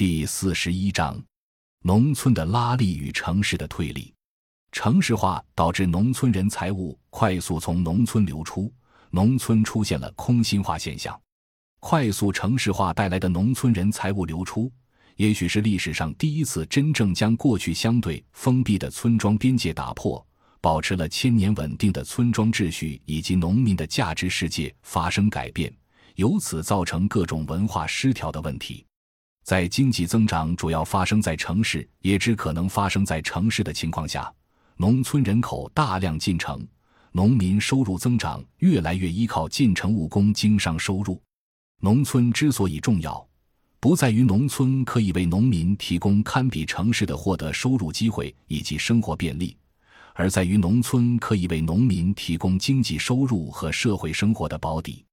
[0.00, 1.22] 第四十一章：
[1.82, 4.14] 农村的拉力与城市的推力。
[4.72, 8.72] 城市化导致农村人财物快速从农村流出，
[9.10, 11.20] 农村出现了空心化现象。
[11.80, 14.72] 快速城市化带来的农村人财物流出，
[15.16, 20.26] 也许是历史上第一次真正将过去相对封闭的村庄边界打破，
[20.62, 25.70] 保持了千年稳定的村庄秩序以及农民的价值世界发生改变，
[26.14, 28.86] 由此造成各种文化失调的问题。
[29.42, 34.32] 在经济增长主要发生在城市，也只可能发生在城市的情况下，
[34.76, 36.64] 农村人口大量进城，
[37.12, 41.20] 农民收入增长越来越依靠进城务工经商收入。
[41.80, 43.26] 农村之所以重要，
[43.80, 49.56] 不在于农村可以为农民提供堪比城市的获得收入机会以及生活便利，
[50.14, 55.04] 而在于农村可以为农民提供经济收入和社会生活的保底。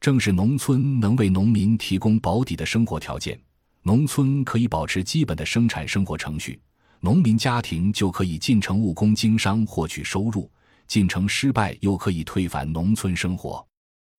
[0.00, 3.38] 正是农村能为农民提供保底的生活条件。
[3.86, 6.60] 农村可以保持基本的生产生活程序，
[6.98, 10.50] 农民家庭就可以进城务工经商获取收入，
[10.88, 13.64] 进城失败又可以退返农村生活。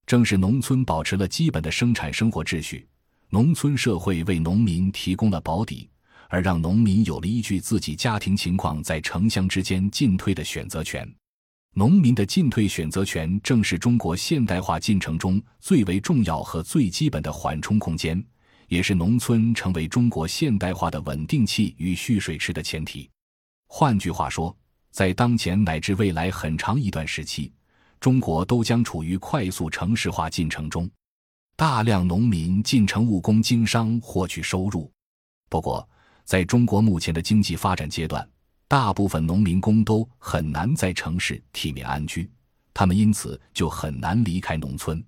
[0.05, 2.87] 正是农村保持了基本的生产生活秩序，
[3.27, 5.89] 农村社会为农民提供了保底，
[6.29, 11.05] 而让农民有了依据自己家庭情况在城乡之间进退的选择权。
[11.73, 18.23] 农民的进退选择权正是中国现代化进程中最为重要和最基本的缓冲空间。
[18.67, 23.09] 也是农村成为中国现代化的稳定器与蓄水池的前提。
[23.67, 24.55] 换句话说，
[24.91, 27.51] 在当前乃至未来很长一段时期，
[27.99, 30.89] 中国都将处于快速城市化进程中，
[31.55, 34.91] 大量农民进城务工经商获取收入。
[35.49, 35.87] 不过，
[36.23, 38.27] 在中国目前的经济发展阶段，
[38.67, 42.29] 大部分农民工都很难在城市体面安居，
[42.73, 45.01] 他们因此就很难离开农村。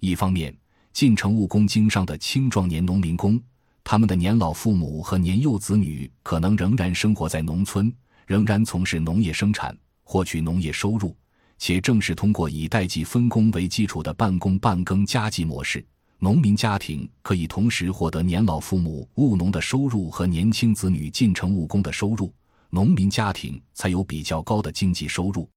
[0.00, 0.56] 一方面，
[0.92, 3.40] 进城务工经商的青壮年农民工，
[3.82, 7.92] 他们的年老父母和年幼子女可能仍然生活在农村，
[8.26, 11.16] 仍然从事农业生产，获取农业收入。
[11.58, 15.84] 且正是通过以代际分工为基础的半工半耕家计模式，
[16.18, 22.34] 农民家庭可以同时获得年老父母务农的收入和年轻子女进城务工的收入，
[22.70, 25.48] 农民家庭才有比较高的经济收入。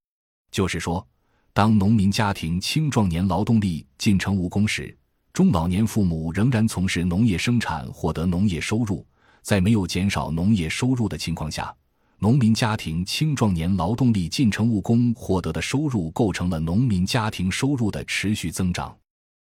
[0.52, 1.06] 就是说，
[1.54, 4.96] 当农民家庭青壮年劳动力进城务工时，
[5.36, 9.06] 中老年父母仍然从事农业生产，获得农业收入，
[9.42, 11.76] 在没有减少农业收入的情况下，
[12.20, 18.98] 农民家庭青壮年劳动力进城务工获得的收入构成了农民家庭收入的持续增长。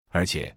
[0.09, 0.53] 而且，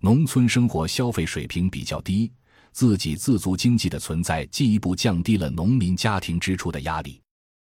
[0.00, 2.32] 农村生活消费水平比较低，
[2.72, 7.22] 自给自足经济的存在进一步降低了农民家庭支出的压力。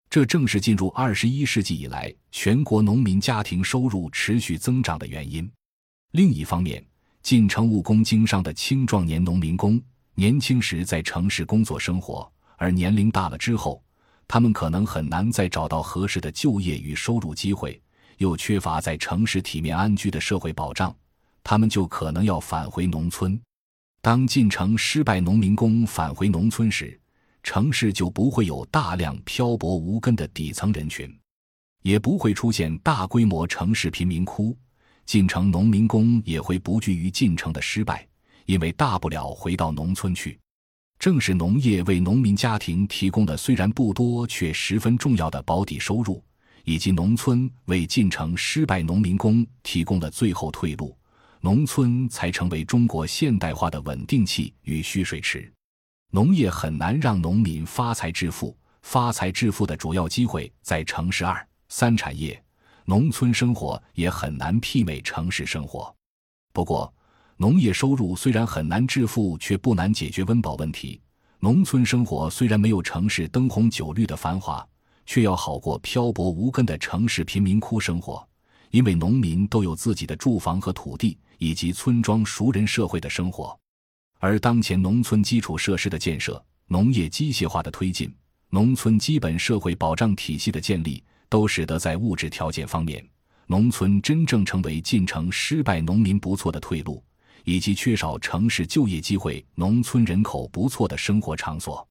[0.09, 5.51] 这正是进入二十一世纪以来全国农民家庭收入持续增长的原因。
[6.11, 6.81] 另一方面，
[7.21, 9.81] 进城务工经商的青壮年农民工，
[10.15, 13.81] 年轻时在城市工作生活，而年龄大了之后，
[14.27, 17.79] 他们可能很难再找到合适的就业与收入机会，
[18.17, 20.95] 又缺乏在城市体面安居的社会保障，
[21.43, 23.39] 他们就可能要返回农村。
[24.01, 26.99] 当进城失败农民工返回农村时，
[27.43, 31.15] 城市就不会有大量漂泊无根的底层人群，
[31.83, 34.57] 也不会出现大规模城市贫民窟。
[35.11, 38.07] 进城农民工也会不惧于进城的失败，
[38.45, 40.39] 因为大不了回到农村去。
[40.97, 46.23] 正是农业为农民家庭提供的虽然不多却十分重要的保底收入，
[46.63, 50.97] 以及农村为进城失败农民工提供了最后退路，
[51.41, 55.51] 农村才成为中国现代化的稳定器与蓄水池。
[56.11, 62.41] 农业很难让农民发财致富，发财致富的主要机会在城市二三产业。
[62.91, 65.95] 农村生活也很难媲美城市生活。
[66.51, 66.93] 不过，
[67.37, 70.99] 农业收入虽然很难致富，却不难解决温饱问题。
[71.39, 74.67] 农村生活虽然没有城市灯红酒绿的繁华，
[75.05, 78.27] 却要好过漂泊无根的城市贫民窟生活。
[78.71, 83.57] 因为农民都有自己的住房和土地，以及村庄熟人社会的生活。
[84.19, 88.13] 而当前农村基础设施的建设、农业机械化的推进、
[88.49, 91.01] 农村基本社会保障体系的建立。
[91.31, 93.01] 都使得在物质条件方面，
[93.47, 97.01] 农村真正成为进城失败农民不错的退路，
[97.45, 101.87] 以及缺少城市就业机会、农村人口不错的生活场所。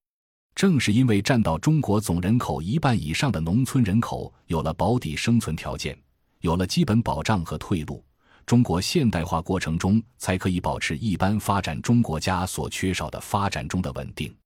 [0.54, 5.98] 正是因为占到中国总人口一半以上的农村人口有了保底生存条件，
[6.42, 8.04] 有了基本保障和退路，
[8.44, 14.36] 中国现代化过程中才可以保持一般发展中国家所缺少的发展中的稳定。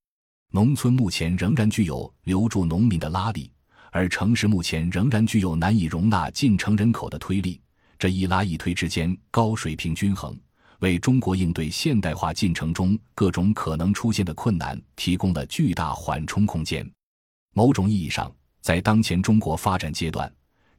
[0.52, 3.50] 农村目前仍然具有留住农民的拉力。
[3.94, 7.60] 而城市目前仍然具有难以容纳进城人口的推力，
[7.96, 10.36] 这一拉一推之间高水平均衡，
[10.80, 16.84] 为中国应对现代化进程中各种可能出现的困难提供了巨大缓冲空间。
[17.54, 20.28] 某种意义上，在当前中国发展阶段，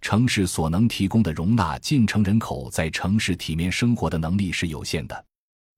[0.02, 5.26] 城市所能提供的容纳进城人口在城市体面生活的能力是有限的。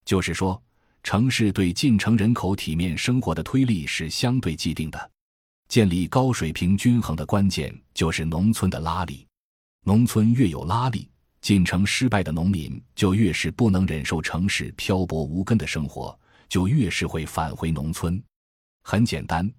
[0.06, 0.60] 就是说，
[1.04, 5.12] 城市对进城人口体面生活的推力是相对既定的。
[5.68, 9.28] 建立高水平均衡的关键就是农村的拉力。
[9.84, 11.10] 农村越有拉力，
[11.42, 16.18] 进城失败的农民就越是不能忍受城市漂泊无根的生活，
[16.48, 18.22] 就越是会返回农村。
[18.84, 19.50] 很简单，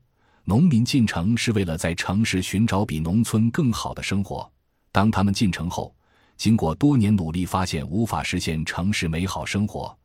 [0.45, 4.51] 农民进城是为了在城市寻找比农村更好的生活。
[4.91, 5.95] 当他们进城后，
[6.39, 9.97] 经过多年努力，发现无法实现城市美好生活。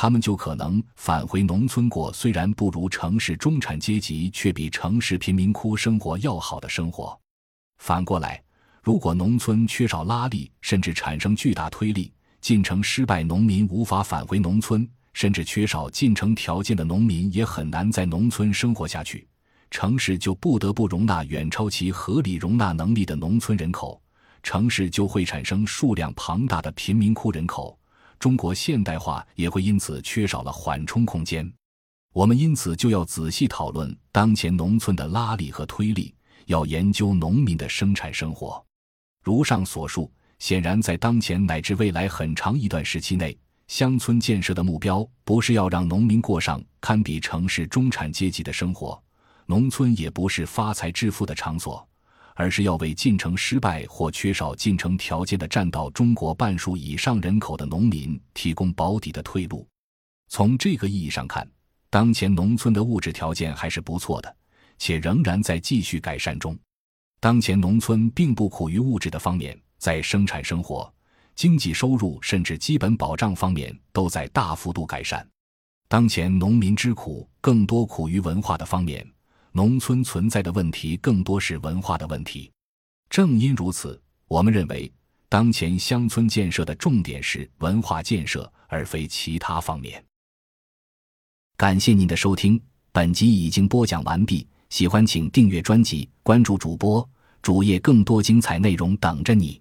[0.00, 7.18] 他们就可能返回农村过虽然不如城市中产阶级，却比城市贫民窟生活要好的生活。
[7.78, 8.40] 反过来，
[8.80, 19.26] 如果农村缺少拉力，甚至产生巨大推力，进城失败农民无法返回农村，甚至缺少进城条件的农民也很难在农村生活下去，
[19.68, 24.00] 城市就不得不容纳远超其合理容纳能力的农村人口，
[24.44, 27.76] 城市就会产生数量庞大的贫民窟人口。
[28.18, 31.50] 中国现代化也会因此缺少了缓冲空间，
[32.12, 36.14] 我们因此就要仔细讨论当前农村的拉力和推力，
[36.46, 38.64] 要研究农民的生产生活。
[39.22, 43.38] 如上所述，显然在当前乃至未来很长一段时期内，
[43.68, 49.00] 乡村建设的目标不是要让农民过上堪比城市中产阶级的生活，
[49.46, 51.87] 农村也不是发财致富的场所。
[52.38, 59.66] 而是要为进城失败或缺少进城条件的占到中国半数以上人口的农民提供保底的退路。
[60.28, 61.44] 从这个意义上看，
[61.90, 64.36] 当前农村的物质条件还是不错的，
[64.78, 66.56] 且仍然在继续改善中。
[67.18, 70.88] 当前农村并不苦于物质的方面，在生产生活、
[71.34, 75.28] 经济收入甚至基本保障方面都在大幅度改善。
[75.88, 79.04] 当前农民之苦更多苦于文化的方面。
[79.58, 82.48] 农村存在的问题更多是文化的问题，
[83.10, 84.88] 正因如此，我们认为
[85.28, 90.00] 当前乡村建设的重点是文化建设，而非其他方面。
[91.56, 92.62] 感谢您的收听，
[92.92, 94.46] 本集已经播讲完毕。
[94.70, 97.04] 喜欢请订阅专辑，关注主播
[97.42, 99.60] 主页，更多精彩内容等着你。